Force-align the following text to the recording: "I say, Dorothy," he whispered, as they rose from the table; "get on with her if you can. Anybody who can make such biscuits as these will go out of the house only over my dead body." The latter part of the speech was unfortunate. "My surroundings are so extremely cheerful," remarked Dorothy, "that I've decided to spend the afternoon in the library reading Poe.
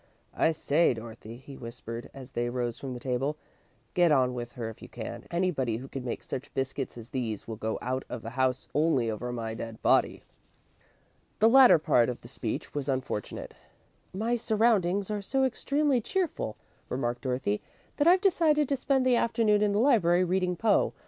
"I 0.33 0.51
say, 0.51 0.95
Dorothy," 0.95 1.37
he 1.37 1.55
whispered, 1.55 2.09
as 2.11 2.31
they 2.31 2.49
rose 2.49 2.79
from 2.79 2.95
the 2.95 2.99
table; 2.99 3.37
"get 3.93 4.11
on 4.11 4.33
with 4.33 4.53
her 4.53 4.67
if 4.67 4.81
you 4.81 4.89
can. 4.89 5.27
Anybody 5.29 5.77
who 5.77 5.87
can 5.87 6.03
make 6.03 6.23
such 6.23 6.51
biscuits 6.55 6.97
as 6.97 7.09
these 7.11 7.47
will 7.47 7.55
go 7.55 7.77
out 7.83 8.03
of 8.09 8.23
the 8.23 8.31
house 8.31 8.67
only 8.73 9.11
over 9.11 9.31
my 9.31 9.53
dead 9.53 9.79
body." 9.83 10.23
The 11.37 11.49
latter 11.49 11.77
part 11.77 12.09
of 12.09 12.21
the 12.21 12.27
speech 12.27 12.73
was 12.73 12.89
unfortunate. 12.89 13.53
"My 14.11 14.35
surroundings 14.35 15.11
are 15.11 15.21
so 15.21 15.43
extremely 15.43 16.01
cheerful," 16.01 16.57
remarked 16.89 17.21
Dorothy, 17.21 17.61
"that 17.97 18.07
I've 18.07 18.21
decided 18.21 18.67
to 18.69 18.77
spend 18.77 19.05
the 19.05 19.17
afternoon 19.17 19.61
in 19.61 19.71
the 19.71 19.77
library 19.77 20.23
reading 20.23 20.55
Poe. 20.55 20.93